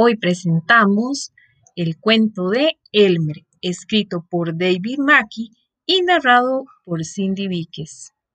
Hoy 0.00 0.16
presentamos 0.16 1.32
el 1.74 1.98
cuento 1.98 2.50
de 2.50 2.78
Elmer, 2.92 3.44
escrito 3.60 4.24
por 4.30 4.56
David 4.56 5.00
Mackey 5.00 5.50
y 5.86 6.02
narrado 6.02 6.66
por 6.84 7.04
Cindy 7.04 7.48
Víquez. 7.48 8.12